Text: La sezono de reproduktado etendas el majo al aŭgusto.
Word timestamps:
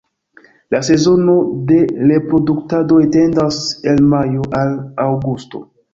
La 0.75 0.79
sezono 0.87 1.35
de 1.71 1.77
reproduktado 2.13 2.99
etendas 3.05 3.61
el 3.93 4.03
majo 4.15 4.49
al 4.63 4.73
aŭgusto. 5.05 5.63